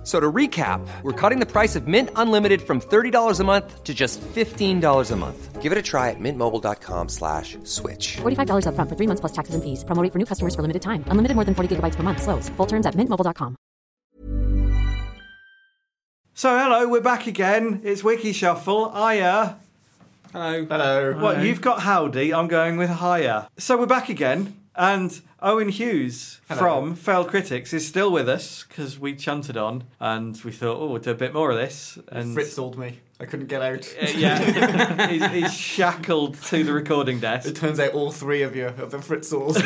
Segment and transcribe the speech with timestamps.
[0.00, 3.84] F- So to recap, we're cutting the price of Mint Unlimited from $30 a month
[3.84, 5.60] to just $15 a month.
[5.60, 8.16] Give it a try at mintmobile.com slash switch.
[8.22, 9.84] $45 upfront for three months plus taxes and fees.
[9.84, 11.04] Promo rate for new customers for limited time.
[11.08, 12.22] Unlimited more than 40 gigabytes per month.
[12.22, 12.48] Slows.
[12.56, 13.56] Full terms at mintmobile.com.
[16.34, 17.82] So hello, we're back again.
[17.84, 18.86] It's Wiki Shuffle.
[18.94, 19.54] Aya.
[20.32, 20.64] Hello.
[20.64, 21.12] Hello.
[21.20, 23.48] What you've got howdy, I'm going with higher.
[23.58, 28.98] So we're back again, and Owen Hughes from Failed Critics is still with us because
[28.98, 31.98] we chanted on and we thought, oh, we'll do a bit more of this.
[32.08, 33.00] And Fritzled me.
[33.18, 33.86] I couldn't get out.
[34.00, 37.48] Uh, yeah, he's, he's shackled to the recording desk.
[37.48, 39.56] It turns out all three of you are the Fritzels.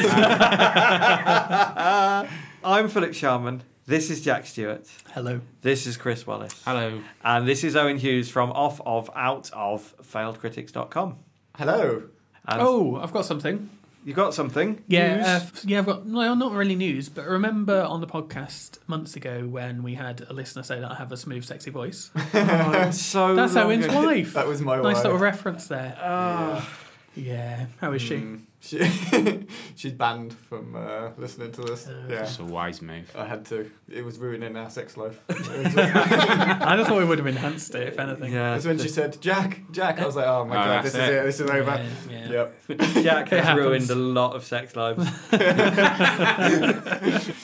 [2.65, 3.63] I'm Philip Sharman.
[3.87, 4.89] This is Jack Stewart.
[5.13, 5.41] Hello.
[5.61, 6.61] This is Chris Wallace.
[6.65, 7.01] Hello.
[7.23, 11.17] And this is Owen Hughes from off of out of failedcritics.com.
[11.57, 12.03] Hello.
[12.47, 13.69] And Oh, I've got something.
[14.05, 14.83] You got something?
[14.87, 15.27] Yeah, News?
[15.27, 15.79] uh, yeah.
[15.79, 19.95] I've got no, not really news, but remember on the podcast months ago when we
[19.95, 22.11] had a listener say that I have a smooth, sexy voice.
[22.35, 24.35] Oh, so That's Owen's wife.
[24.35, 25.05] That was my nice wife.
[25.05, 25.97] little reference there.
[26.03, 26.69] Oh,
[27.15, 27.67] Yeah.
[27.81, 28.17] How is she?
[28.17, 31.87] Mm, she, she's banned from uh, listening to this.
[32.09, 32.17] yeah.
[32.17, 33.11] That's a wise move.
[33.15, 33.71] I had to.
[33.91, 35.21] It was ruining our sex life.
[35.29, 38.33] I just thought it would have enhanced it, if anything.
[38.33, 38.55] yeah.
[38.55, 40.01] That's when she said, Jack, Jack.
[40.01, 41.09] I was like, oh my Oh, god, this is it.
[41.13, 41.25] it.
[41.25, 41.87] This is over.
[42.11, 42.31] Yeah, yeah.
[42.31, 42.55] Yep.
[43.05, 43.67] Jack has happens.
[43.67, 45.07] ruined a lot of sex lives.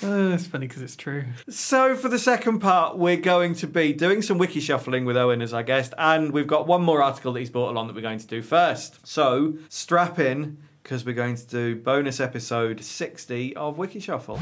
[0.03, 1.25] Uh, it's funny because it's true.
[1.49, 5.43] so, for the second part, we're going to be doing some wiki shuffling with Owen
[5.43, 8.01] as our guest, and we've got one more article that he's brought along that we're
[8.03, 9.07] going to do first.
[9.07, 14.39] So, strap in because we're going to do bonus episode 60 of Wiki Shuffle.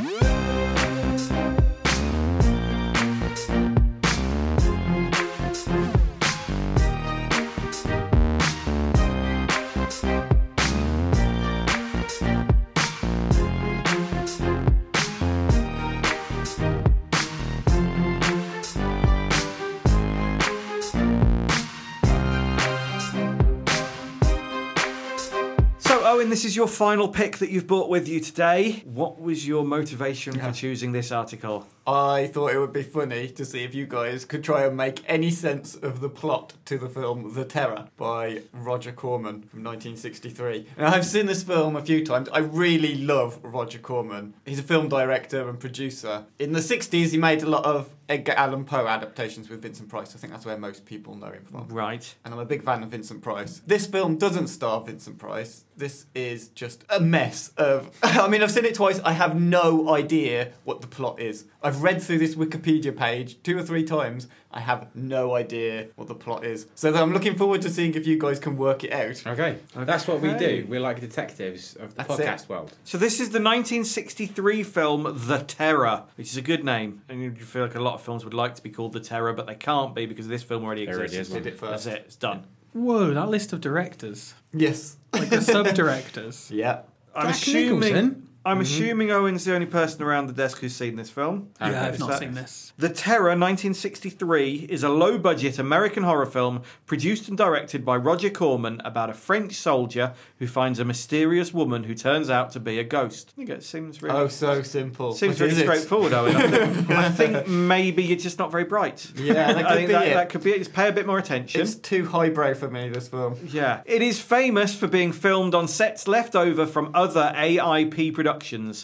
[26.49, 28.83] Is your final pick that you've brought with you today.
[28.87, 31.67] What was your motivation for choosing this article?
[31.89, 35.03] I thought it would be funny to see if you guys could try and make
[35.09, 40.67] any sense of the plot to the film The Terror by Roger Corman from 1963.
[40.77, 42.29] Now, I've seen this film a few times.
[42.29, 44.35] I really love Roger Corman.
[44.45, 46.27] He's a film director and producer.
[46.39, 50.15] In the 60s, he made a lot of Edgar Allan Poe adaptations with Vincent Price.
[50.15, 51.69] I think that's where most people know him from.
[51.69, 52.15] Right.
[52.25, 53.61] and I'm a big fan of Vincent Price.
[53.67, 55.65] This film doesn't star Vincent Price.
[55.77, 57.91] This is just a mess of.
[58.03, 58.99] I mean, I've seen it twice.
[59.01, 61.45] I have no idea what the plot is.
[61.63, 64.27] I've read through this Wikipedia page two or three times.
[64.51, 66.67] I have no idea what the plot is.
[66.75, 69.27] So I'm looking forward to seeing if you guys can work it out.
[69.27, 69.59] Okay.
[69.77, 70.67] That's what we do.
[70.69, 72.49] We're like detectives of the That's podcast it.
[72.49, 72.73] world.
[72.85, 77.03] So this is the 1963 film The Terror, which is a good name.
[77.09, 79.33] And you feel like a lot of films would like to be called The Terror,
[79.35, 81.17] but they can't be because this film already exists.
[81.17, 81.43] is one.
[81.43, 82.03] Did it That's it.
[82.07, 82.45] It's done.
[82.73, 84.35] Whoa, that list of directors.
[84.53, 84.97] Yes.
[85.13, 86.51] Like the sub directors.
[86.51, 86.81] Yeah.
[87.15, 87.81] I'm Jack assuming.
[87.81, 88.28] Nicholson?
[88.49, 88.63] I'm mm-hmm.
[88.63, 91.51] assuming Owen's the only person around the desk who's seen this film.
[91.61, 92.73] Yeah, I've not that- seen this.
[92.79, 98.31] The Terror 1963 is a low budget American horror film produced and directed by Roger
[98.31, 102.79] Corman about a French soldier who finds a mysterious woman who turns out to be
[102.79, 103.33] a ghost.
[103.35, 105.13] I think it seems really, Oh, so simple.
[105.13, 106.37] seems But really straightforward, Owen.
[106.37, 109.11] I think, I think maybe you're just not very bright.
[109.17, 110.15] Yeah, that I could think be that, it.
[110.15, 110.59] that could be it.
[110.59, 111.61] Just pay a bit more attention.
[111.61, 113.37] It's too highbrow for me, this film.
[113.45, 113.83] Yeah.
[113.87, 118.38] It is famous for being filmed on sets left over from other AIP productions,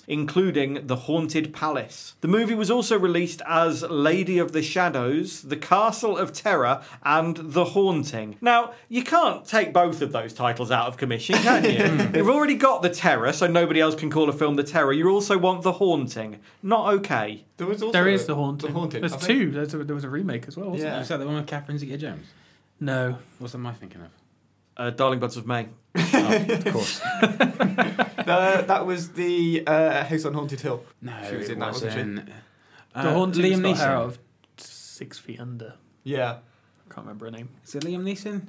[0.09, 2.15] including The Haunted Palace.
[2.21, 7.37] The movie was also released as Lady of the Shadows, The Castle of Terror, and
[7.37, 8.37] The Haunting.
[8.41, 11.85] Now, you can't take both of those titles out of commission, can you?
[12.05, 12.17] Hmm.
[12.17, 14.93] You've already got The Terror, so nobody else can call a film The Terror.
[14.93, 16.41] You also want The Haunting.
[16.63, 17.45] Not okay.
[17.57, 18.73] There was also There is a- the haunting.
[18.73, 19.03] The Haunted.
[19.03, 19.51] There's I think- two.
[19.53, 21.01] There's a, there was a remake as well, wasn't Yeah.
[21.01, 22.27] Is that the one with Catherine Zeta-Jones?
[22.81, 23.19] No.
[23.39, 24.09] What's am I thinking of?
[24.77, 25.69] Uh, Darling Buds of May.
[26.17, 27.01] Oh, of course.
[28.25, 30.83] Uh, that was the uh, House on Haunted Hill.
[31.03, 31.99] No, She was it in that, wasn't she?
[31.99, 32.27] wasn't.
[32.27, 32.33] The
[32.95, 34.05] Uh, haunting Liam got hair Neeson.
[34.05, 34.19] of
[34.57, 35.75] six feet under.
[36.05, 36.39] Yeah.
[36.89, 37.51] I can't remember her name.
[37.65, 38.47] Is it Liam Neeson?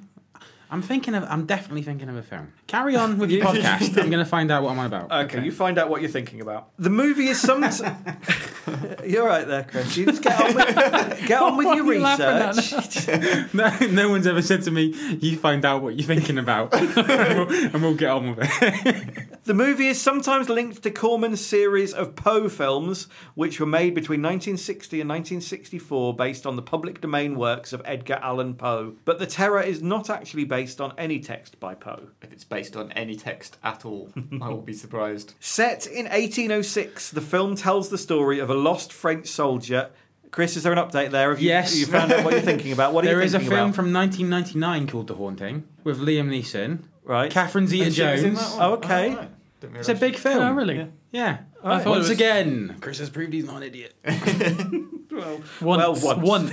[0.70, 1.24] I'm thinking of.
[1.24, 2.54] I'm definitely thinking of a film.
[2.66, 4.00] Carry on with your podcast.
[4.00, 5.12] I'm going to find out what I'm on about.
[5.26, 6.70] Okay, you find out what you're thinking about.
[6.78, 7.62] The movie is some.
[9.06, 9.96] you're right there, Chris.
[9.96, 13.54] You just get on with, get on with What your are you research.
[13.54, 16.94] No, no one's ever said to me, "You find out what you're thinking about, and,
[16.96, 21.94] we'll, and we'll get on with it." The movie is sometimes linked to Corman's series
[21.94, 27.36] of Poe films, which were made between 1960 and 1964 based on the public domain
[27.36, 28.96] works of Edgar Allan Poe.
[29.04, 32.08] But The Terror is not actually based on any text by Poe.
[32.22, 34.10] If it's based on any text at all,
[34.42, 35.34] I will be surprised.
[35.40, 39.90] Set in 1806, the film tells the story of a lost French soldier.
[40.30, 41.30] Chris, is there an update there?
[41.30, 41.76] Have you, Yes.
[41.78, 42.92] you found out what you're thinking about?
[42.92, 43.74] What are There you is a film about?
[43.76, 47.30] from 1999 called The Haunting with Liam Neeson, Right.
[47.30, 48.38] Catherine Zeta-Jones.
[48.58, 49.12] Oh, okay.
[49.14, 49.30] Oh, right.
[49.76, 50.38] It's a big film.
[50.42, 50.90] Oh, oh really?
[51.12, 51.38] Yeah.
[51.64, 53.94] I thought Once was- again, Chris has proved he's not an idiot.
[55.10, 56.52] Once, Well, once.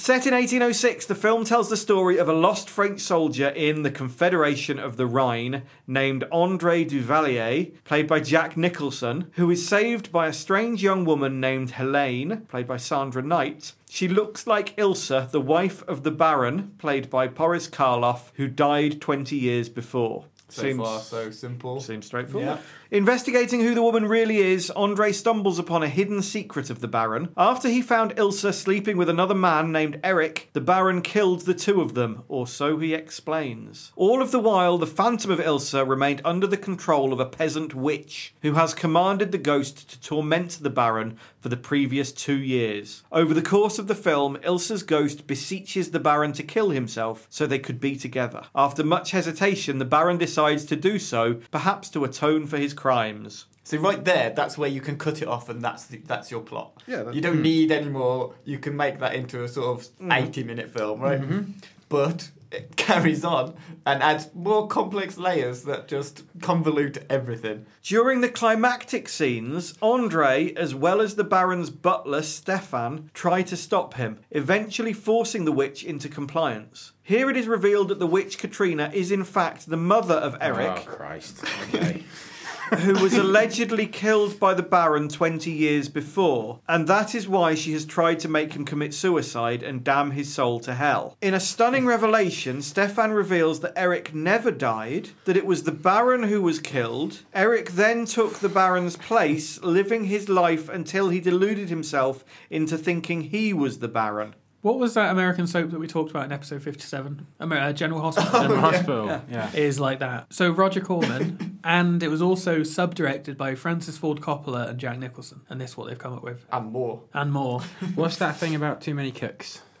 [0.00, 3.90] Set in 1806, the film tells the story of a lost French soldier in the
[3.90, 10.28] Confederation of the Rhine named Andre Duvalier, played by Jack Nicholson, who is saved by
[10.28, 13.72] a strange young woman named Helene, played by Sandra Knight.
[13.90, 19.00] She looks like Ilsa, the wife of the Baron, played by Boris Karloff, who died
[19.00, 20.26] 20 years before.
[20.50, 21.80] So far, so simple.
[21.80, 22.46] Seems straightforward.
[22.46, 22.58] Yeah.
[22.90, 27.28] Investigating who the woman really is, Andre stumbles upon a hidden secret of the Baron.
[27.36, 31.82] After he found Ilsa sleeping with another man named Eric, the Baron killed the two
[31.82, 33.92] of them, or so he explains.
[33.94, 37.74] All of the while, the phantom of Ilsa remained under the control of a peasant
[37.74, 43.02] witch, who has commanded the ghost to torment the Baron for the previous two years.
[43.12, 47.46] Over the course of the film, Ilsa's ghost beseeches the Baron to kill himself so
[47.46, 48.44] they could be together.
[48.54, 53.46] After much hesitation, the Baron decides to do so, perhaps to atone for his crimes.
[53.64, 56.40] So right there, that's where you can cut it off, and that's the, that's your
[56.40, 56.82] plot.
[56.86, 57.42] Yeah, that- you don't hmm.
[57.42, 58.34] need any more.
[58.44, 60.10] You can make that into a sort of hmm.
[60.10, 61.20] eighty-minute film, right?
[61.20, 61.52] Mm-hmm.
[61.90, 63.54] But it carries on
[63.84, 67.66] and adds more complex layers that just convolute everything.
[67.82, 73.94] During the climactic scenes, Andre, as well as the Baron's butler Stefan, try to stop
[73.94, 76.92] him, eventually forcing the witch into compliance.
[77.08, 80.38] Here it is revealed that the witch Katrina is in fact the mother of Oh,
[80.42, 81.42] Eric, Christ.
[81.62, 82.04] Okay.
[82.80, 87.72] who was allegedly killed by the Baron 20 years before, and that is why she
[87.72, 91.16] has tried to make him commit suicide and damn his soul to hell.
[91.22, 96.24] In a stunning revelation, Stefan reveals that Eric never died, that it was the Baron
[96.24, 97.20] who was killed.
[97.32, 103.22] Eric then took the Baron's place, living his life until he deluded himself into thinking
[103.22, 104.34] he was the Baron.
[104.60, 107.26] What was that American soap that we talked about in episode 57?
[107.40, 108.40] Amer- uh, General Hospital.
[108.40, 109.06] General Hospital.
[109.30, 109.50] Yeah.
[109.54, 110.32] Is like that.
[110.32, 115.42] So Roger Corman, and it was also sub-directed by Francis Ford Coppola and Jack Nicholson,
[115.48, 117.02] and this is what they've come up with, And more.
[117.14, 117.60] and more.
[117.94, 119.62] What's that thing about too many cooks?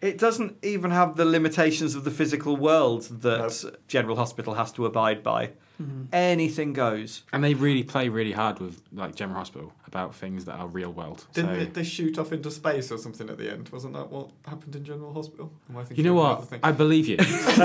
[0.00, 4.84] It doesn't even have the limitations of the physical world that General Hospital has to
[4.84, 5.52] abide by.
[5.80, 6.04] Mm-hmm.
[6.12, 7.22] Anything goes.
[7.32, 10.92] And they really play really hard with like General Hospital about things that are real
[10.92, 11.24] world.
[11.32, 13.68] Didn't so, they, they shoot off into space or something at the end?
[13.68, 15.52] Wasn't that what happened in General Hospital?
[15.70, 16.48] Am I you know what?
[16.64, 17.16] I believe you.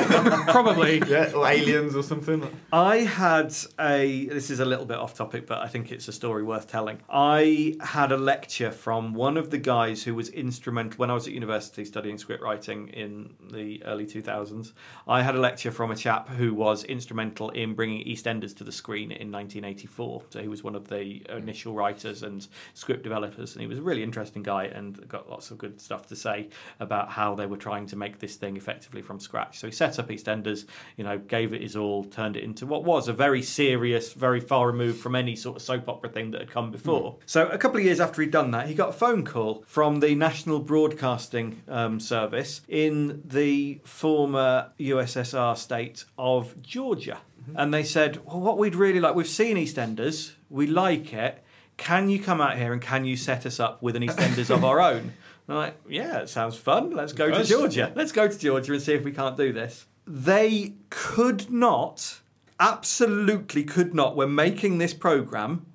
[0.48, 1.02] Probably.
[1.08, 2.48] yeah, or aliens or something.
[2.72, 4.26] I had a.
[4.26, 7.00] This is a little bit off topic, but I think it's a story worth telling.
[7.10, 11.26] I had a lecture from one of the guys who was instrumental when I was
[11.26, 14.74] at university studying script writing in the early 2000s.
[15.08, 18.72] I had a lecture from a chap who was instrumental in bringing EastEnders to the
[18.72, 20.24] screen in 1984.
[20.30, 23.82] So he was one of the initial writers and script developers, and he was a
[23.82, 26.50] really interesting guy and got lots of good stuff to say
[26.80, 29.60] about how they were trying to make this thing effectively from scratch.
[29.60, 30.66] So he set up EastEnders,
[30.98, 34.40] you know, gave it his all, turned it into what was a very serious, very
[34.40, 37.18] far removed from any sort of soap opera thing that had come before.
[37.26, 40.00] So a couple of years after he'd done that, he got a phone call from
[40.00, 47.20] the National Broadcasting um, Service in the former USSR state of Georgia.
[47.56, 51.44] And they said, well, what we'd really like, we've seen EastEnders, we like it.
[51.78, 54.64] Can you come out here and can you set us up with an EastEnders of
[54.66, 54.98] our own?
[54.98, 55.14] And
[55.50, 56.92] I'm like, yeah, it sounds fun.
[56.92, 57.92] Let's go to Georgia.
[57.96, 59.86] Let's go to Georgia and see if we can't do this.
[60.06, 62.20] They could not,
[62.60, 65.66] absolutely could not, when making this program,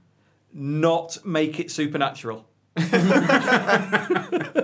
[0.52, 2.46] not make it supernatural.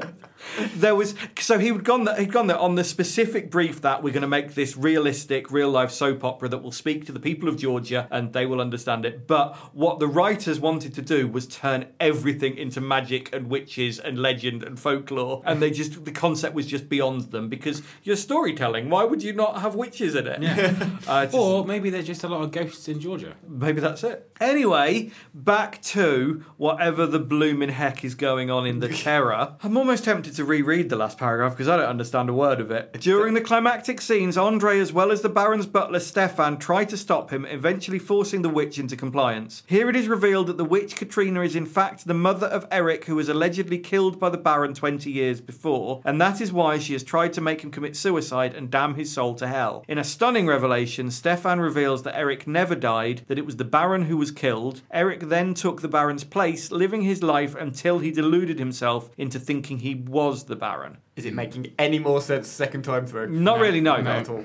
[0.81, 4.03] there was so he would gone there, he'd gone there on the specific brief that
[4.03, 7.21] we're going to make this realistic real life soap opera that will speak to the
[7.21, 11.27] people of Georgia and they will understand it but what the writers wanted to do
[11.29, 16.13] was turn everything into magic and witches and legend and folklore and they just the
[16.13, 20.27] concept was just beyond them because you're storytelling why would you not have witches in
[20.27, 20.75] it Yeah.
[21.09, 23.35] uh, just- or maybe there's just a lot of ghosts in Georgia.
[23.49, 24.31] Maybe that's it.
[24.41, 29.57] Anyway, back to whatever the blooming heck is going on in the terror.
[29.63, 32.61] I'm almost tempted to reread read the last paragraph because I don't understand a word
[32.61, 32.93] of it.
[33.01, 37.33] During the climactic scenes, Andre, as well as the Baron's butler Stefan, try to stop
[37.33, 39.65] him, eventually forcing the witch into compliance.
[39.67, 43.07] Here it is revealed that the witch Katrina is in fact the mother of Eric,
[43.07, 46.93] who was allegedly killed by the Baron 20 years before, and that is why she
[46.93, 49.85] has tried to make him commit suicide and damn his soul to hell.
[49.89, 54.05] In a stunning revelation, Stefan reveals that Eric never died, that it was the Baron
[54.05, 54.83] who was killed.
[54.93, 59.81] Eric then took the Baron's place, living his life until he deluded himself into thinking
[59.81, 60.99] he was the Baron.
[61.17, 63.31] Is it making any more sense second time through?
[63.31, 64.01] Not really, no.
[64.01, 64.45] Not at all.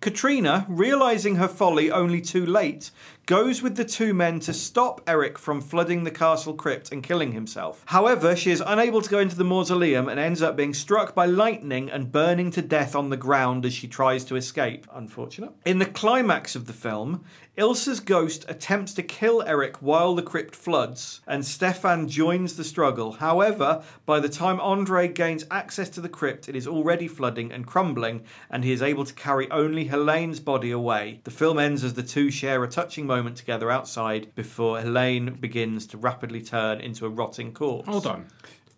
[0.00, 2.90] Katrina, realizing her folly only too late,
[3.32, 7.32] goes with the two men to stop Eric from flooding the castle crypt and killing
[7.32, 7.82] himself.
[7.86, 11.24] However, she is unable to go into the mausoleum and ends up being struck by
[11.24, 14.86] lightning and burning to death on the ground as she tries to escape.
[14.92, 15.52] Unfortunate.
[15.64, 17.24] In the climax of the film,
[17.56, 23.12] Ilsa's ghost attempts to kill Eric while the crypt floods, and Stefan joins the struggle.
[23.12, 27.66] However, by the time Andre gains access to the crypt, it is already flooding and
[27.66, 31.20] crumbling, and he is able to carry only Helene's body away.
[31.24, 35.86] The film ends as the two share a touching moment together outside before Helene begins
[35.88, 37.88] to rapidly turn into a rotting corpse.
[37.88, 38.26] Hold on.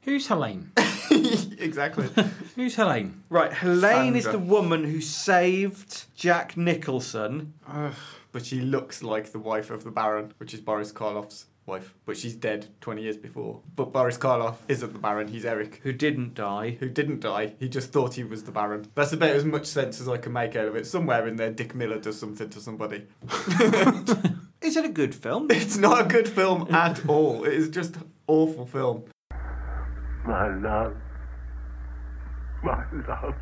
[0.02, 0.70] Who's Helene?
[1.58, 2.08] exactly.
[2.56, 3.22] Who's Helene?
[3.30, 4.40] Right, Helene is Sandra.
[4.40, 7.54] the woman who saved Jack Nicholson.
[8.32, 11.94] but she looks like the wife of the Baron, which is Boris Karloff's wife.
[12.04, 13.60] But she's dead 20 years before.
[13.74, 15.80] But Boris Karloff isn't the Baron, he's Eric.
[15.82, 16.76] Who didn't die?
[16.80, 18.86] Who didn't die, he just thought he was the Baron.
[18.94, 20.86] That's about as much sense as I can make out of it.
[20.86, 23.06] Somewhere in there, Dick Miller does something to somebody.
[24.64, 25.48] Is it a good film?
[25.50, 27.44] It's not a good film at all.
[27.44, 29.04] It is just awful film.
[30.24, 30.96] My love.
[32.62, 33.34] My love.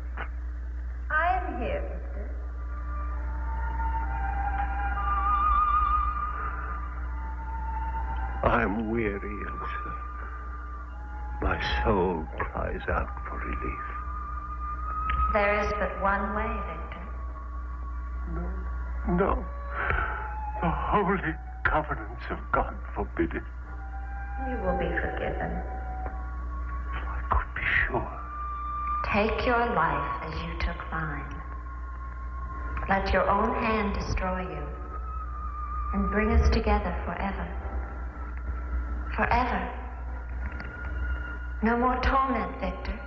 [1.09, 2.01] I am here,
[8.43, 8.55] Victor.
[8.55, 9.93] I am weary, Elsa.
[11.41, 13.79] My soul cries out for relief.
[15.33, 17.03] There is but one way, Victor.
[19.07, 19.45] No, no.
[20.61, 21.35] The holy
[21.65, 23.43] covenants of God forbid it.
[24.47, 25.51] You will be forgiven.
[26.91, 28.19] If I could be sure.
[29.11, 31.35] Take your life as you took mine.
[32.89, 34.67] Let your own hand destroy you
[35.93, 37.47] and bring us together forever.
[39.15, 39.71] Forever.
[41.61, 42.99] No more torment, Victor.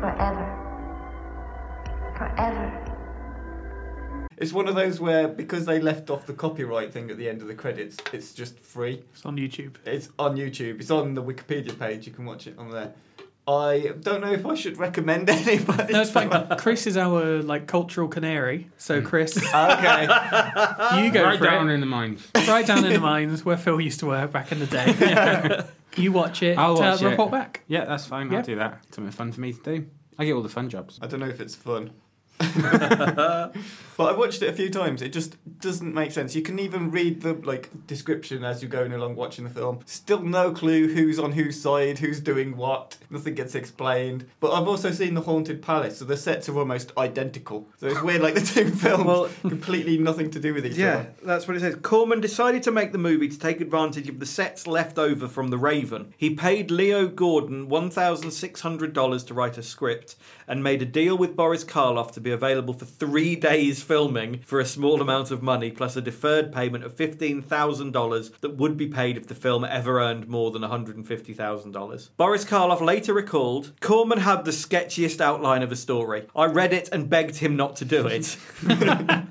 [0.00, 0.60] Forever.
[2.16, 2.80] Forever.
[4.36, 7.42] It's one of those where, because they left off the copyright thing at the end
[7.42, 9.02] of the credits, it's just free.
[9.12, 9.76] It's on YouTube.
[9.84, 10.80] It's on YouTube.
[10.80, 12.06] It's on the Wikipedia page.
[12.06, 12.92] You can watch it on there.
[13.46, 15.92] I don't know if I should recommend anybody.
[15.92, 16.30] No, it's fine.
[16.56, 18.70] Chris is our like cultural canary.
[18.78, 20.02] So Chris, okay.
[21.02, 21.74] you go right for down it.
[21.74, 22.26] in the mines.
[22.48, 25.64] right down in the mines where Phil used to work back in the day.
[25.96, 26.56] you watch it.
[26.56, 27.06] I'll uh, watch it.
[27.06, 27.60] report back.
[27.68, 28.30] Yeah, that's fine.
[28.30, 28.38] Yeah.
[28.38, 28.82] I'll do that.
[28.94, 29.86] Something fun for me to do.
[30.18, 30.98] I get all the fun jobs.
[31.02, 31.90] I don't know if it's fun.
[32.38, 33.52] but
[33.98, 35.02] I've watched it a few times.
[35.02, 36.34] It just doesn't make sense.
[36.34, 39.80] You can even read the like description as you're going along watching the film.
[39.86, 42.98] Still no clue who's on whose side, who's doing what.
[43.10, 44.26] Nothing gets explained.
[44.40, 47.68] But I've also seen the Haunted Palace, so the sets are almost identical.
[47.78, 50.94] So it's weird, like the two films Well- completely nothing to do with each Yeah,
[50.94, 51.02] other.
[51.02, 51.76] Yeah, that's what it says.
[51.82, 55.48] Corman decided to make the movie to take advantage of the sets left over from
[55.48, 56.12] The Raven.
[56.16, 61.64] He paid Leo Gordon $1,600 to write a script and made a deal with Boris
[61.64, 65.94] Karloff to be available for three days filming for a small amount of money, plus
[65.94, 70.50] a deferred payment of $15,000 that would be paid if the film ever earned more
[70.50, 72.10] than $150,000.
[72.16, 76.26] Boris Karloff later recalled Corman had the sketchiest outline of a story.
[76.34, 78.36] I read it and begged him not to do it.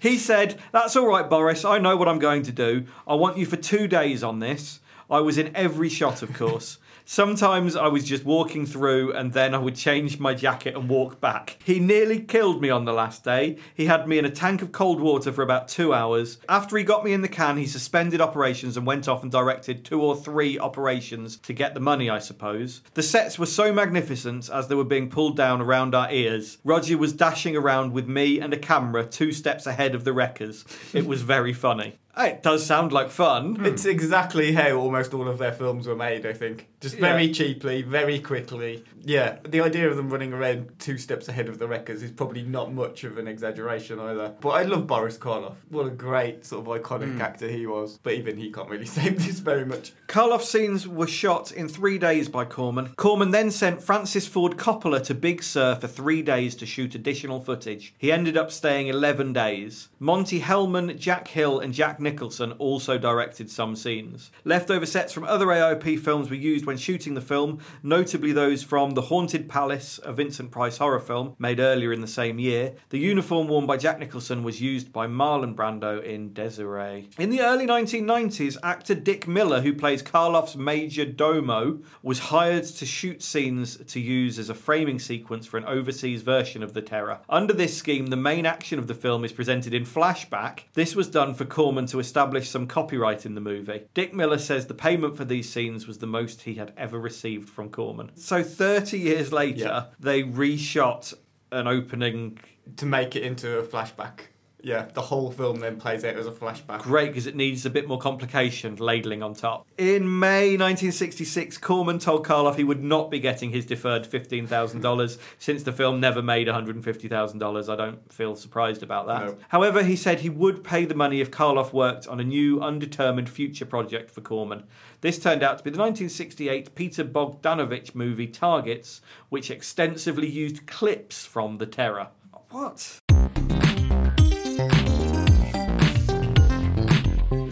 [0.00, 1.64] He said, That's all right, Boris.
[1.64, 2.86] I know what I'm going to do.
[3.06, 4.80] I want you for two days on this.
[5.10, 6.78] I was in every shot, of course.
[7.10, 11.22] Sometimes I was just walking through and then I would change my jacket and walk
[11.22, 11.56] back.
[11.64, 13.56] He nearly killed me on the last day.
[13.74, 16.36] He had me in a tank of cold water for about two hours.
[16.50, 19.86] After he got me in the can, he suspended operations and went off and directed
[19.86, 22.82] two or three operations to get the money, I suppose.
[22.92, 26.58] The sets were so magnificent as they were being pulled down around our ears.
[26.62, 30.66] Roger was dashing around with me and a camera two steps ahead of the wreckers.
[30.92, 31.98] It was very funny.
[32.18, 33.56] It does sound like fun.
[33.56, 33.66] Hmm.
[33.66, 36.68] It's exactly how almost all of their films were made, I think.
[36.80, 37.32] Just very Yeah.
[37.32, 38.84] cheaply, very quickly.
[39.04, 42.42] Yeah, the idea of them running around two steps ahead of the wreckers is probably
[42.42, 44.34] not much of an exaggeration either.
[44.40, 45.54] But I love Boris Karloff.
[45.70, 47.20] What a great sort of iconic hmm.
[47.20, 47.98] actor he was.
[48.02, 49.92] But even he can't really save this very much.
[50.08, 52.92] Karloff's scenes were shot in three days by Corman.
[52.96, 57.40] Corman then sent Francis Ford Coppola to Big Sur for three days to shoot additional
[57.40, 57.94] footage.
[57.98, 59.88] He ended up staying 11 days.
[59.98, 64.30] Monte Hellman, Jack Hill, and Jack Nicholson also directed some scenes.
[64.42, 68.92] Leftover sets from other AIP films were used when shooting the film, notably those from
[68.92, 72.76] The Haunted Palace, a Vincent Price horror film made earlier in the same year.
[72.88, 77.10] The uniform worn by Jack Nicholson was used by Marlon Brando in Desiree.
[77.18, 82.86] In the early 1990s, actor Dick Miller, who plays Karloff's major domo, was hired to
[82.86, 87.20] shoot scenes to use as a framing sequence for an overseas version of The Terror.
[87.28, 90.60] Under this scheme, the main action of the film is presented in flashback.
[90.72, 93.84] This was done for Corman to establish some copyright in the movie.
[93.94, 97.48] Dick Miller says the payment for these scenes was the most he had ever received
[97.48, 98.10] from Corman.
[98.16, 99.84] So 30 years later, Yeah.
[99.98, 101.14] they reshot
[101.52, 102.38] an opening
[102.76, 104.20] to make it into a flashback.
[104.68, 106.82] Yeah, the whole film then plays out as a flashback.
[106.82, 109.66] Great, because it needs a bit more complication ladling on top.
[109.78, 115.62] In May 1966, Corman told Karloff he would not be getting his deferred $15,000 since
[115.62, 117.68] the film never made $150,000.
[117.72, 119.24] I don't feel surprised about that.
[119.24, 119.38] No.
[119.48, 123.30] However, he said he would pay the money if Karloff worked on a new, undetermined
[123.30, 124.64] future project for Corman.
[125.00, 131.24] This turned out to be the 1968 Peter Bogdanovich movie Targets, which extensively used clips
[131.24, 132.08] from The Terror.
[132.50, 133.00] What?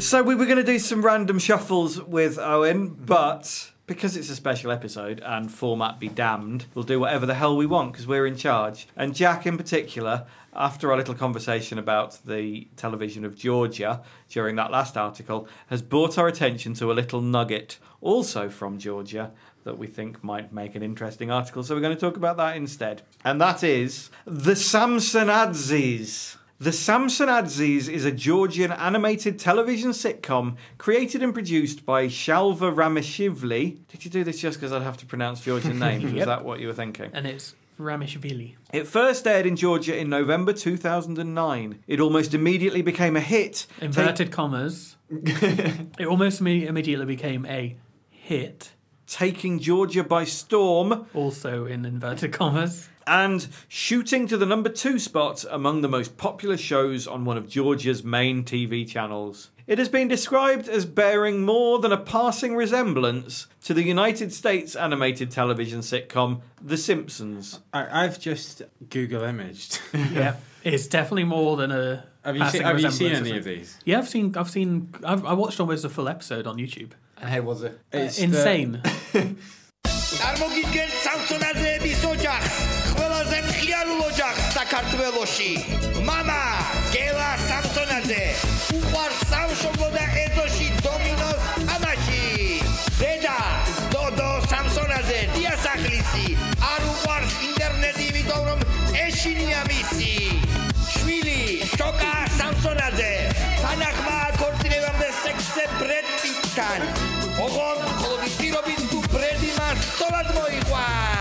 [0.06, 3.04] So we were going to do some random shuffles with Owen, mm-hmm.
[3.06, 7.56] but because it's a special episode and format be damned, we'll do whatever the hell
[7.56, 8.86] we want because we're in charge.
[8.94, 14.70] And Jack, in particular, after our little conversation about the television of Georgia during that
[14.70, 19.32] last article, has brought our attention to a little nugget, also from Georgia,
[19.64, 21.64] that we think might make an interesting article.
[21.64, 23.02] So we're going to talk about that instead.
[23.24, 26.36] And that is the Samsonadzes.
[26.58, 33.76] The Samsonadzes is a Georgian animated television sitcom created and produced by Shalva Ramishvili.
[33.88, 36.04] Did you do this just because I'd have to pronounce Georgian names?
[36.04, 36.26] Was Yep.
[36.26, 37.10] that what you were thinking?
[37.12, 38.54] And it's Ramishvili.
[38.72, 41.82] It first aired in Georgia in November 2009.
[41.86, 43.66] It almost immediately became a hit.
[43.82, 44.96] Inverted commas.
[45.10, 47.76] it almost immediately became a
[48.08, 48.72] hit.
[49.06, 51.06] Taking Georgia by storm.
[51.12, 56.56] Also in inverted commas and shooting to the number two spot among the most popular
[56.56, 59.50] shows on one of Georgia's main TV channels.
[59.66, 64.76] It has been described as bearing more than a passing resemblance to the United States
[64.76, 67.60] animated television sitcom The Simpsons.
[67.72, 69.80] I, have just Google imaged.
[70.12, 72.04] yeah, it's definitely more than a.
[72.24, 73.78] Have you, seen, have you seen any of these?
[73.84, 74.36] Yeah, I've seen.
[74.36, 74.94] I've seen.
[75.04, 76.92] I've, I watched almost a full episode on YouTube.
[77.18, 77.72] And how was it?
[77.92, 78.82] Uh, it's uh, insane.
[79.12, 79.34] The...
[84.55, 85.51] საქართველოში
[86.07, 86.39] мама
[86.93, 88.23] გელა სამსონაძე
[88.77, 92.23] უყვარს სამშობლო და ეზოში დომინოს თამაში
[92.99, 93.37] დედა
[93.95, 96.25] დოდო სამსონაძე დიასახლისი
[96.71, 98.65] არ უყვარს ინტერნეტი იმიტომ რომ
[99.05, 100.13] ეშინია მისი
[100.91, 101.39] შვილი
[101.75, 103.13] შოკა სამსონაძე
[103.63, 106.87] თანახმა ქორწინებამდე სექსზე ბრედ პიტთან
[107.47, 111.14] ოღონდ მხოლოდ ის პირობით თუ ბრედი მას სწორად მოიყვანს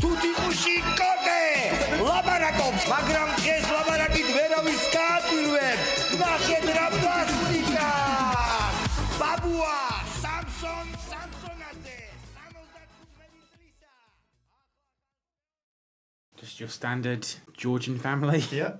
[0.00, 0.32] Tutti
[0.98, 1.42] cote!
[2.02, 2.16] Mă
[6.66, 7.90] drapastica!
[9.18, 9.78] Babua!
[10.20, 10.86] Samson!
[16.40, 18.42] Just your standard Georgian family.
[18.50, 18.72] Yeah.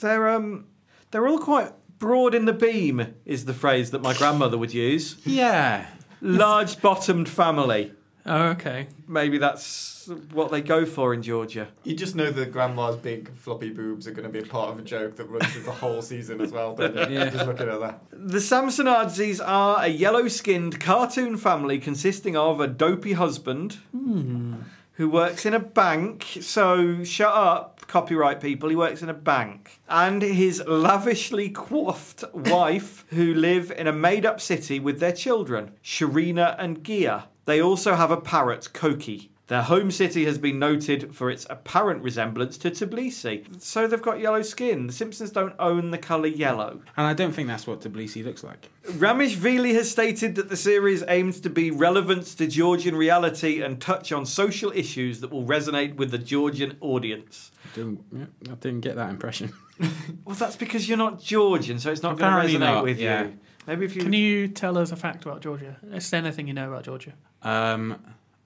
[0.00, 0.66] They're um
[1.10, 5.16] they're all quite broad in the beam is the phrase that my grandmother would use.
[5.24, 5.86] Yeah.
[6.20, 7.92] Large bottomed family.
[8.26, 8.88] Oh, okay.
[9.06, 11.68] Maybe that's what they go for in Georgia.
[11.84, 14.78] You just know that grandma's big floppy boobs are going to be a part of
[14.78, 16.74] a joke that runs through the whole season as well.
[16.74, 17.16] Don't you?
[17.16, 17.30] Yeah.
[17.30, 18.02] Just looking at that.
[18.12, 24.56] The Samsonadzes are a yellow skinned cartoon family consisting of a dopey husband hmm.
[24.94, 26.38] who works in a bank.
[26.42, 28.68] So shut up, copyright people.
[28.68, 29.80] He works in a bank.
[29.88, 35.72] And his lavishly coiffed wife who live in a made up city with their children,
[35.82, 37.28] Sharina and Gia.
[37.46, 39.32] They also have a parrot, Koki.
[39.48, 43.60] Their home city has been noted for its apparent resemblance to Tbilisi.
[43.62, 44.86] So they've got yellow skin.
[44.86, 46.82] The Simpsons don't own the colour yellow.
[46.98, 48.68] And I don't think that's what Tbilisi looks like.
[48.84, 54.12] Ramishvili has stated that the series aims to be relevant to Georgian reality and touch
[54.12, 57.50] on social issues that will resonate with the Georgian audience.
[57.74, 58.04] Didn't,
[58.50, 59.52] I didn't get that impression.
[60.24, 63.26] Well, that's because you're not Georgian, so it's not going to resonate not, with yeah.
[63.26, 63.38] you.
[63.68, 64.02] Maybe if you.
[64.02, 65.76] Can you tell us a fact about Georgia?
[65.92, 67.12] Is there anything you know about Georgia?
[67.42, 67.96] Um,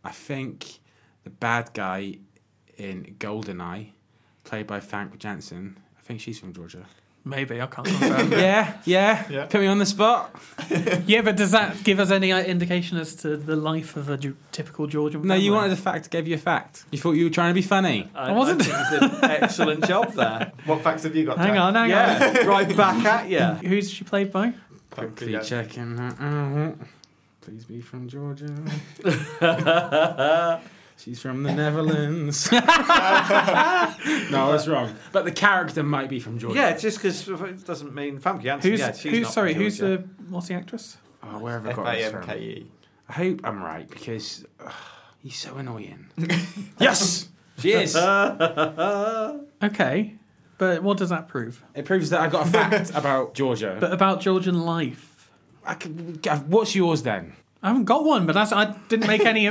[0.05, 0.81] I think
[1.25, 2.19] the bad guy
[2.77, 3.89] in Goldeneye,
[4.45, 6.85] played by Famke Janssen, I think she's from Georgia.
[7.25, 8.37] Maybe I can't remember.
[8.41, 9.47] Yeah, yeah, Yeah.
[9.47, 10.35] Put me on the spot.
[11.07, 14.19] yeah, but does that give us any uh, indication as to the life of a
[14.19, 15.23] Ge- typical Georgian?
[15.23, 16.11] No, you wanted a fact.
[16.11, 16.85] Gave you a fact.
[16.91, 18.11] You thought you were trying to be funny.
[18.13, 18.63] I, wasn't.
[18.69, 20.51] I did an excellent job there.
[20.67, 21.39] What facts have you got?
[21.39, 21.59] Hang Jack?
[21.61, 23.69] on, hang Yeah, right back at you.
[23.69, 24.55] Who's she played by?
[24.91, 25.41] Quickly Yeah.
[25.43, 26.77] checking that out.
[27.43, 28.53] Please be from Georgia.
[31.03, 32.53] She's from the Netherlands.
[32.53, 33.97] no, I
[34.31, 34.95] was wrong.
[35.11, 36.57] But the character might be from Georgia.
[36.57, 38.71] Yeah, just because it doesn't mean Famke Janssen.
[38.71, 39.53] Who's yeah, she's who's not sorry?
[39.55, 40.99] from Who's the what's the actress?
[41.25, 42.23] Oh, where have I got this from?
[42.23, 42.71] F-A-M-K-E.
[43.09, 44.73] I hope I'm right because ugh,
[45.19, 46.07] he's so annoying.
[46.79, 47.97] yes, she is.
[49.65, 50.15] Okay,
[50.59, 51.65] but what does that prove?
[51.75, 53.77] It proves that I got a fact about Georgia.
[53.81, 55.31] But about Georgian life,
[55.65, 57.35] I could, Gav, what's yours then?
[57.63, 58.27] I haven't got one.
[58.27, 59.47] But that's I didn't make any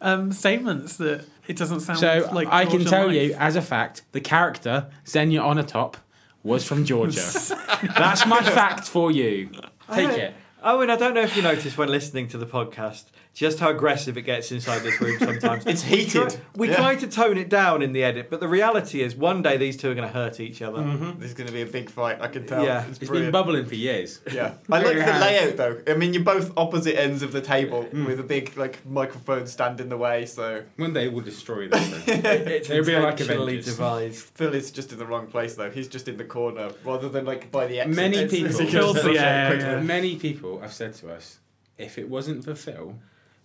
[0.00, 2.24] um, statements that it doesn't sound like.
[2.24, 2.48] So like.
[2.48, 3.14] I can tell life.
[3.14, 5.94] you as a fact, the character Xenia Onatop
[6.42, 7.20] was from Georgia.
[7.96, 9.50] That's my fact for you.
[9.92, 10.34] Take it.
[10.62, 13.04] Owen, I don't know if you noticed when listening to the podcast
[13.36, 15.66] just how aggressive it gets inside this room sometimes.
[15.72, 16.34] It's heated.
[16.56, 16.76] We Yeah.
[16.76, 19.76] try to tone it down in the edit, but the reality is one day these
[19.76, 20.82] two are going to hurt each other.
[21.18, 22.16] There's going to be a big fight.
[22.18, 22.64] I can tell.
[22.64, 22.86] Yeah.
[22.88, 24.20] it's, It's been bubbling for years.
[24.32, 25.82] Yeah, I like the layout though.
[25.86, 28.06] I mean, you're both opposite ends of the table Mm.
[28.06, 30.24] with a big like microphone stand in the way.
[30.24, 32.22] So One day we'll destroy this thing.
[32.24, 33.66] It's They'll be like intentionally Avengers.
[33.76, 34.24] devised.
[34.34, 35.70] Phil is just in the wrong place though.
[35.70, 37.94] He's just in the corner rather than like by the exit.
[37.96, 39.68] Many people- it's just Kills the rush out air, quickly.
[39.72, 39.80] yeah.
[39.80, 41.38] Many people have said to us,
[41.76, 42.94] if it wasn't for Phil,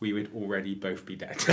[0.02, 1.38] we would already both be dead.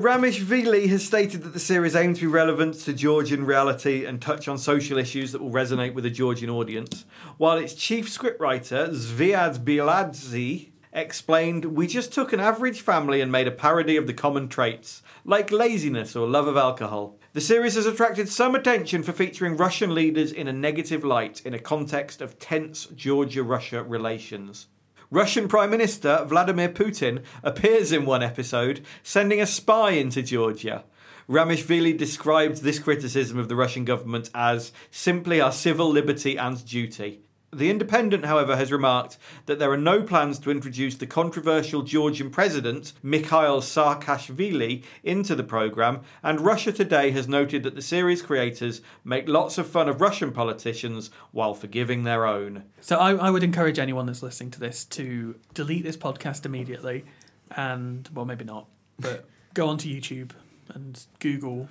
[0.00, 4.48] Ramishvili has stated that the series aims to be relevant to Georgian reality and touch
[4.48, 7.04] on social issues that will resonate with a Georgian audience,
[7.36, 13.46] while its chief scriptwriter, Zviad Biladze, explained, We just took an average family and made
[13.46, 17.18] a parody of the common traits, like laziness or love of alcohol.
[17.34, 21.52] The series has attracted some attention for featuring Russian leaders in a negative light in
[21.52, 24.68] a context of tense Georgia Russia relations.
[25.16, 30.84] Russian Prime Minister Vladimir Putin appears in one episode, sending a spy into Georgia.
[31.26, 37.22] Ramishvili described this criticism of the Russian government as simply our civil liberty and duty.
[37.56, 39.16] The Independent, however, has remarked
[39.46, 45.42] that there are no plans to introduce the controversial Georgian president, Mikhail Saakashvili, into the
[45.42, 50.02] programme, and Russia Today has noted that the series creators make lots of fun of
[50.02, 52.64] Russian politicians while forgiving their own.
[52.82, 57.06] So I, I would encourage anyone that's listening to this to delete this podcast immediately,
[57.52, 60.32] and well, maybe not, but go onto YouTube
[60.74, 61.70] and Google.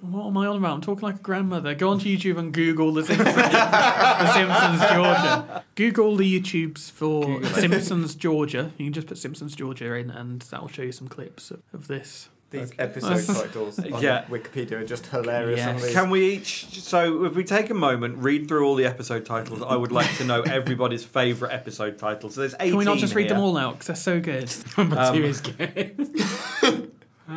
[0.00, 0.74] What am I on about?
[0.74, 1.74] I'm talking like a grandmother.
[1.74, 5.64] Go onto YouTube and Google the Simpsons, the Simpsons Georgia.
[5.76, 8.72] Google the YouTubes for Simpsons Georgia.
[8.78, 11.62] You can just put Simpsons Georgia in, and that will show you some clips of,
[11.72, 12.28] of this.
[12.50, 14.24] These episode titles on Yeah.
[14.24, 15.56] Wikipedia are just hilarious.
[15.58, 15.66] Yes.
[15.66, 15.92] Some of these.
[15.94, 16.80] Can we each?
[16.82, 20.14] So, if we take a moment, read through all the episode titles, I would like
[20.18, 22.34] to know everybody's favourite episode titles.
[22.34, 24.52] So there's 18 Can we not just read them all out because they're so good?
[24.76, 26.81] Number Um, two is good.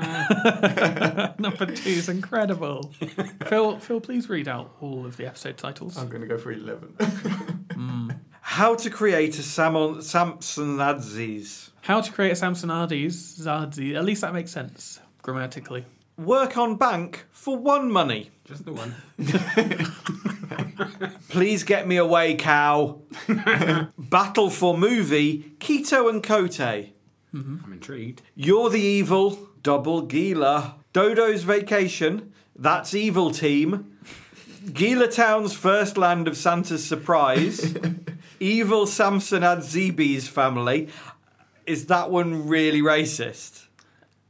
[1.39, 2.93] Number two is incredible.
[3.47, 5.97] Phil, Phil, please read out all of the episode titles.
[5.97, 6.89] I'm going to go for eleven.
[7.73, 8.11] Hmm.
[8.41, 11.69] How to create a Samon, Samsonadzes.
[11.81, 13.95] How to create a Samsonades Zadzi.
[13.95, 15.85] At least that makes sense grammatically.
[16.17, 18.31] Work on bank for one money.
[18.45, 18.95] Just the one.
[21.29, 23.01] Please get me away, cow.
[23.97, 25.55] Battle for movie.
[25.59, 26.93] Keto and Kote.
[27.33, 27.57] Mm-hmm.
[27.65, 28.21] I'm intrigued.
[28.35, 29.37] You're the evil.
[29.65, 30.75] Double Gila.
[30.93, 32.31] Dodo's vacation.
[32.55, 33.97] That's evil team.
[34.71, 37.75] Gila Town's first land of Santa's surprise.
[38.39, 40.89] evil Samson Adzibi's family.
[41.65, 43.65] Is that one really racist?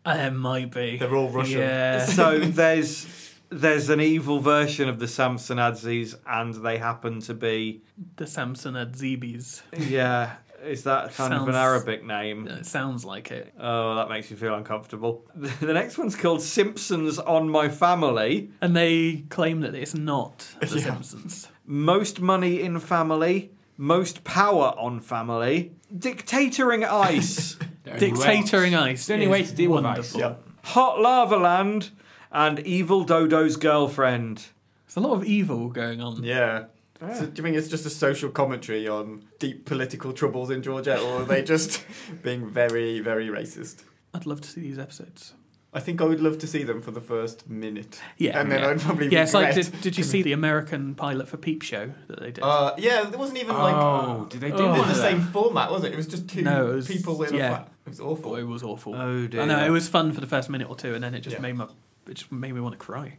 [0.06, 0.96] Uh, It might be.
[0.96, 1.60] They're all Russian.
[1.60, 2.06] Yeah.
[2.06, 3.06] So there's
[3.50, 7.82] there's an evil version of the Samson Adzis, and they happen to be
[8.16, 9.64] the Samsonadzibis.
[9.90, 10.38] yeah.
[10.66, 12.48] Is that kind of an Arabic name?
[12.48, 13.54] It sounds like it.
[13.60, 15.26] Oh, that makes me feel uncomfortable.
[15.36, 18.50] The next one's called Simpsons on My Family.
[18.62, 21.48] And they claim that it's not The Simpsons.
[21.66, 23.52] Most money in family.
[23.78, 25.74] Most power on family.
[25.96, 27.56] Dictatoring ice.
[27.86, 29.00] Dictatoring ice.
[29.00, 30.14] It's the only way to deal with ice.
[30.14, 30.20] wonderful.
[30.20, 30.36] Yeah.
[30.72, 31.92] Hot Lava Land.
[32.32, 34.48] And Evil Dodo's girlfriend.
[34.88, 36.24] There's a lot of evil going on.
[36.24, 36.66] Yeah.
[37.00, 40.98] So do you think it's just a social commentary on deep political troubles in Georgia,
[41.00, 41.84] or are they just
[42.24, 43.84] being very, very racist?
[44.14, 45.34] I'd love to see these episodes.
[45.74, 48.00] I think I would love to see them for the first minute.
[48.18, 48.40] Yeah.
[48.40, 48.70] And then yeah.
[48.70, 51.92] I'd probably Yeah, it's like, did, did you see the American pilot for Peep Show
[52.08, 52.42] that they did?
[52.46, 54.82] Uh, yeah, there wasn't even like Oh, did they do Oh.
[54.82, 55.92] in the same format, was it?
[55.92, 57.46] It was just two No, was- people in yeah.
[57.46, 57.72] a flat.
[57.86, 58.32] It was awful.
[58.32, 58.96] Oh, it was awful.
[58.96, 59.42] Oh, dear.
[59.42, 61.36] I know it was fun for the first minute or two, and then it just
[61.36, 61.42] Yeah.
[61.42, 61.68] made my
[62.08, 63.18] it just made me want to cry.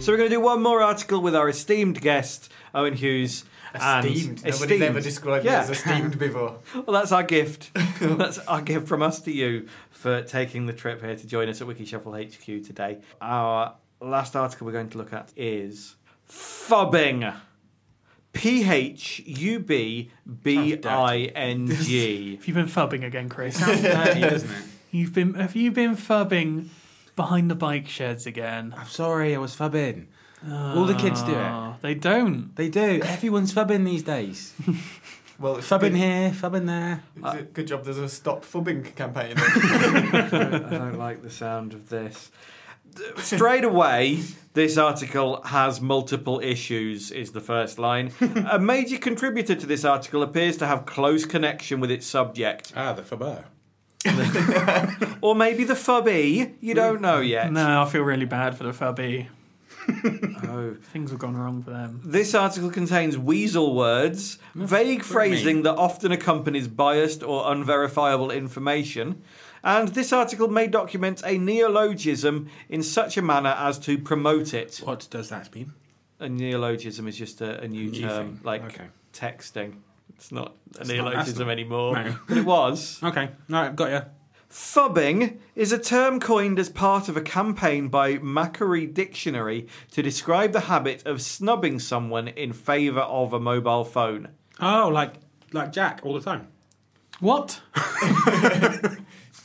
[0.00, 3.44] So we're going to do one more article with our esteemed guest, Owen Hughes.
[3.74, 4.42] Esteemed.
[4.42, 4.82] Nobody's esteemed.
[4.82, 5.50] ever described Yeah.
[5.52, 6.58] me as esteemed before.
[6.74, 7.70] Well, that's our gift.
[8.00, 11.60] that's our gift from us to you for taking the trip here to join us
[11.60, 12.98] at Wiki Shuffle HQ today.
[13.20, 15.96] Our last article we're going to look at is
[16.28, 17.34] phubbing.
[18.32, 20.10] P H U B
[20.42, 22.36] B I N G.
[22.36, 23.58] Have you been phubbing again, Chris?
[23.58, 24.56] Sounds dirty, doesn't it?
[24.92, 25.34] You've been.
[25.34, 26.68] Have you been phubbing
[27.20, 28.74] behind the bike sheds again?
[28.76, 30.06] I'm sorry, I was phubbing.
[30.50, 31.36] All the kids do it.
[31.36, 32.56] Oh, they don't.
[32.56, 33.02] They do.
[33.04, 34.54] Everyone's phubbing these days.
[35.38, 37.02] Well, it's phubbing good, here, phubbing there.
[37.16, 39.32] it's a good job there's a stop phubbing campaign.
[39.38, 42.30] I don't like the sound of this.
[43.16, 44.20] Straight away,
[44.52, 48.12] this article has multiple issues, is the first line.
[48.50, 52.74] A major contributor to this article appears to have close connection with its subject.
[52.76, 53.44] Ah, the phubber.
[55.22, 56.54] Or maybe the phubby.
[56.60, 57.52] You don't know yet.
[57.52, 59.26] No, I feel really bad for the phubby.
[60.52, 60.74] Oh.
[60.92, 62.00] Things have gone wrong for them.
[62.04, 69.22] This article contains weasel words, vague phrasing that often accompanies biased or unverifiable information.
[69.64, 74.80] And this article may document a neologism in such a manner as to promote it.
[74.84, 75.72] What does that mean?
[76.18, 78.40] A neologism is just a, a new New term, thing.
[78.44, 78.86] like Okay.
[79.12, 79.76] texting.
[80.20, 81.94] It's not a neologism not- anymore.
[81.94, 82.14] No.
[82.28, 83.00] But it was.
[83.02, 84.02] Okay, all right, got you.
[84.50, 90.52] Phubbing is a term coined as part of a campaign by Macquarie Dictionary to describe
[90.52, 94.28] the habit of snubbing someone in favour of a mobile phone.
[94.60, 95.14] Oh, like
[95.52, 96.48] like Jack all the time.
[97.20, 97.60] What?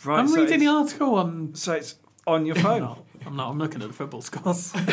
[0.04, 1.56] Right, I'm so reading the it's- article on.
[1.56, 1.96] So it's
[2.28, 2.82] on your phone.
[2.82, 3.50] No, I'm not.
[3.50, 4.72] I'm looking at the football scores.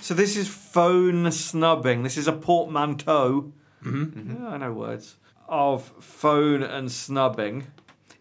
[0.00, 2.04] So this is phone snubbing.
[2.04, 3.52] This is a portmanteau.
[3.84, 4.04] Mm-hmm.
[4.04, 4.44] Mm-hmm.
[4.44, 5.16] Yeah, I know words
[5.48, 7.66] of phone and snubbing.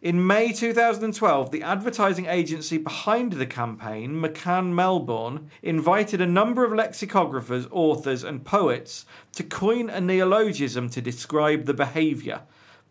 [0.01, 6.73] In May 2012, the advertising agency behind the campaign, McCann Melbourne, invited a number of
[6.73, 12.41] lexicographers, authors, and poets to coin a neologism to describe the behaviour.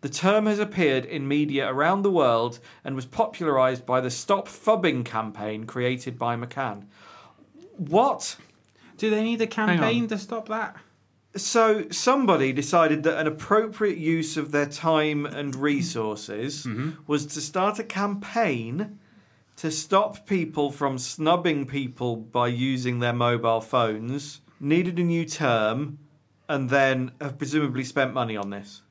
[0.01, 4.47] The term has appeared in media around the world and was popularised by the Stop
[4.47, 6.87] Phubbing campaign created by McCann.
[7.77, 8.37] What?
[8.97, 10.77] Do they need a campaign to stop that?
[11.35, 16.89] So somebody decided that an appropriate use of their time and resources mm-hmm.
[16.89, 17.01] Mm-hmm.
[17.07, 18.99] was to start a campaign
[19.55, 25.99] to stop people from snubbing people by using their mobile phones, needed a new term,
[26.49, 28.81] and then have presumably spent money on this.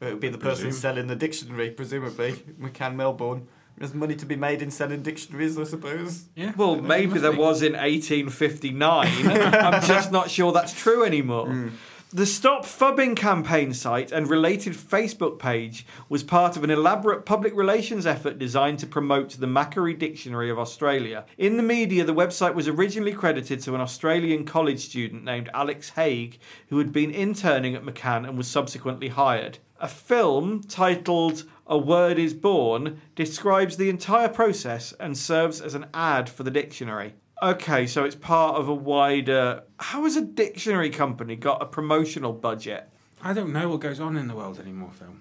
[0.00, 0.80] it would be the person Presume.
[0.80, 2.32] selling the dictionary, presumably.
[2.60, 3.46] McCann Melbourne.
[3.80, 6.26] There's money to be made in selling dictionaries, I suppose.
[6.36, 6.52] Yeah.
[6.54, 9.06] Well, maybe there was in 1859.
[9.26, 11.46] I'm just not sure that's true anymore.
[11.46, 11.68] Hmm.
[12.12, 17.56] The Stop Phubbing campaign site and related Facebook page was part of an elaborate public
[17.56, 21.24] relations effort designed to promote the Macquarie Dictionary of Australia.
[21.38, 25.90] In the media, the website was originally credited to an Australian college student named Alex
[25.90, 26.32] Haigh,
[26.68, 29.56] who had been interning at McCann and was subsequently hired.
[29.78, 35.86] A film titled A Word is Born describes the entire process and serves as an
[35.94, 37.14] ad for the dictionary.
[37.44, 39.62] Okay, so it's part of a wider.
[39.78, 42.88] How has a dictionary company got a promotional budget?
[43.22, 45.14] I don't know what goes on in the world anymore, Phil.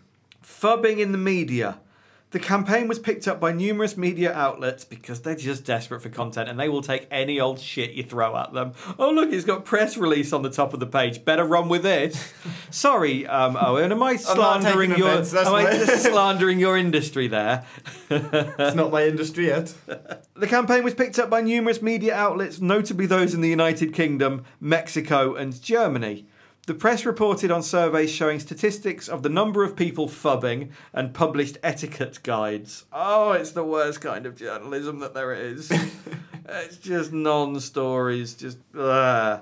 [0.43, 1.81] Phubbing in the media.
[2.31, 6.47] The campaign was picked up by numerous media outlets because they're just desperate for content
[6.47, 8.73] and they will take any old shit you throw at them.
[8.99, 11.25] Oh, look, it's got press release on the top of the page.
[11.25, 12.31] Better run with this.
[12.69, 17.65] Sorry, um, Owen, am I slandering your am I just slandering your industry there?
[18.11, 19.73] It's not my industry yet.
[20.35, 24.45] The campaign was picked up by numerous media outlets, notably those in the United Kingdom,
[24.59, 26.27] Mexico, and Germany.
[26.69, 31.57] The press reported on surveys showing statistics of the number of people phubbing and published
[31.63, 32.85] etiquette guides.
[32.93, 35.71] Oh, it's the worst kind of journalism that there is.
[36.47, 38.59] it's just non stories, just.
[38.77, 39.41] Ugh.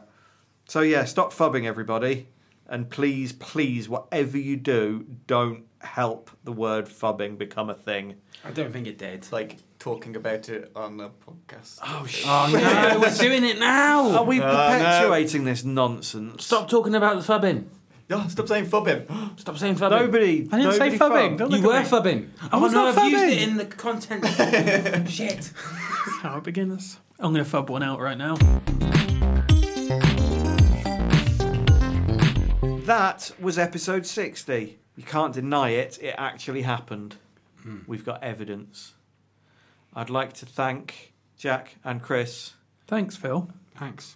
[0.70, 2.30] So, yeah, stop phubbing, everybody.
[2.66, 8.16] And please, please, whatever you do, don't help the word phubbing become a thing.
[8.46, 9.30] I don't think it did.
[9.34, 11.80] Like talking about it on a podcast.
[11.82, 12.26] Oh, shit.
[12.28, 14.17] Oh no, we're doing it now.
[14.17, 14.78] Are we Uh, no.
[14.80, 16.43] perpetuating this nonsense?
[16.43, 17.67] Stop talking about the phubbing.
[18.10, 19.39] No, stop saying phubbing.
[19.39, 19.91] Stop saying phubbing.
[20.02, 20.45] Nobody.
[20.52, 21.38] I didn't say phubbing.
[21.38, 21.89] Don't You look were at me.
[21.89, 22.30] phubbing.
[22.52, 23.32] I was oh, no, not I've used phubbing.
[23.32, 25.10] it in the content.
[25.10, 25.54] Shit.
[26.21, 27.00] How it begins.
[27.17, 28.36] I'm going to phub one out right now.
[32.86, 34.78] That was episode 60.
[34.97, 35.97] You can't deny it.
[36.02, 37.15] It actually happened.
[37.86, 38.93] We've got evidence.
[39.97, 42.53] I'd like to thank Jack and Chris.
[42.86, 43.49] Thanks, Phil.
[43.75, 44.15] Thanks.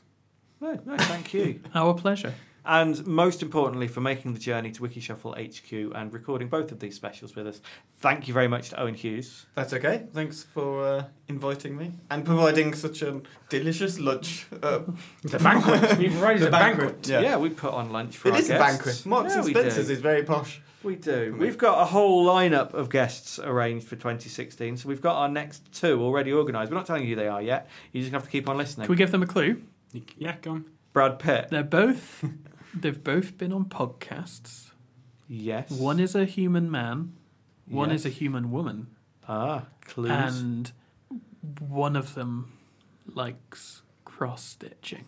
[0.61, 1.59] No, no, thank you.
[1.73, 2.35] Our pleasure.
[2.63, 6.95] and most importantly for making the journey to Wikishuffle HQ and recording both of these
[6.95, 7.59] specials with us.
[7.97, 9.47] Thank you very much to Owen Hughes.
[9.55, 10.05] That's okay.
[10.13, 14.45] Thanks for uh, inviting me and providing such a delicious lunch.
[14.61, 14.81] Uh,
[15.23, 15.99] It's a banquet.
[15.99, 17.07] You've provided The a banquet, banquet.
[17.07, 17.21] yeah.
[17.21, 19.03] Yeah, we put on lunch for it our is a banquet.
[19.07, 20.61] Marks Yeah, and Spencer's is very posh.
[20.83, 21.35] We do.
[21.37, 25.71] We've got a whole lineup of guests arranged for 2016, so we've got our next
[25.73, 26.71] two already organised.
[26.71, 27.69] We're not telling you who they are yet.
[27.91, 28.85] You're just going to have to keep on listening.
[28.85, 29.61] Can we give them a clue?
[30.17, 30.65] Yeah, go on.
[30.93, 31.49] Brad Pitt.
[31.51, 32.25] They're both.
[32.73, 34.71] they've both been on podcasts.
[35.27, 35.69] Yes.
[35.69, 37.13] One is a human man.
[37.67, 38.01] One Yes.
[38.01, 38.87] is a human woman.
[39.27, 40.09] Ah, clues.
[40.11, 40.71] And
[41.59, 42.51] one of them
[43.13, 45.05] likes cross stitching.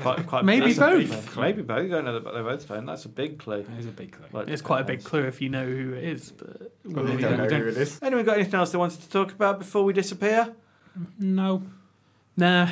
[0.00, 1.26] Quite, quite Maybe that's a big both.
[1.32, 1.42] clue.
[1.42, 1.82] Maybe both.
[1.84, 2.86] You don't know that they're both phone.
[2.86, 3.64] That's a big clue.
[3.78, 4.26] It's a big clue.
[4.32, 7.04] Like, It's quite a big uh, clue if you know who it is, but Well,
[7.04, 7.98] we we don't- don't know don't- who it is.
[8.02, 10.54] Anyone got anything else they wanted to talk about before we disappear?
[11.18, 11.62] No.
[12.36, 12.68] nah.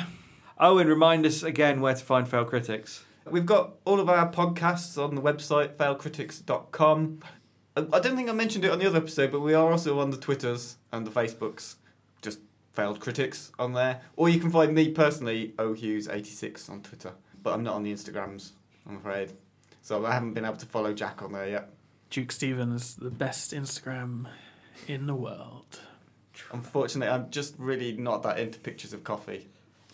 [0.59, 3.05] Oh, and remind us again where to find Fail Critics.
[3.29, 7.19] We've got all of our podcasts on the website, failcritics.com.
[7.77, 9.99] I I don't think I mentioned it on the other episode, but we are also
[9.99, 11.75] on the Twitters and the Facebooks.
[12.69, 14.01] Just Failed Critics on there.
[14.15, 17.13] Or you can find me personally, ohughes86 on Twitter.
[17.41, 18.51] But I'm not on the Instagrams,
[18.87, 19.33] I'm afraid.
[19.81, 21.69] So I haven't been able to follow Jack on there yet.
[22.09, 24.27] Duke Stevens, the best Instagram
[24.87, 25.79] in the world.
[26.51, 29.47] Unfortunately, I'm just really not that into pictures of coffee.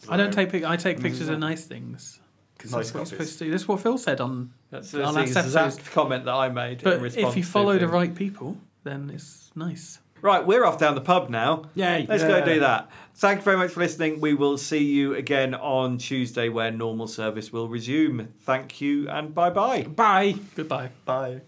[0.08, 1.42] I don't take pic- I take pictures of mm.
[1.42, 2.20] nice things.
[2.58, 3.52] Because Nice that's what you're supposed to do.
[3.52, 5.94] This is what Phil said on That's, our that's the last exact episode.
[5.94, 9.12] comment that I made in But response if you to follow the right people, then
[9.14, 10.00] it's nice.
[10.22, 11.66] Right, we're off down the pub now.
[11.76, 12.06] Yay.
[12.10, 12.90] Let's go do that.
[13.16, 14.20] Thank you very much for listening.
[14.20, 18.30] We will see you again on Tuesday where normal service will resume.
[18.42, 19.84] Thank you and bye bye.
[19.84, 20.36] Bye.
[20.56, 20.90] Goodbye.
[21.06, 21.42] Bye.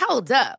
[0.00, 0.58] Hold up.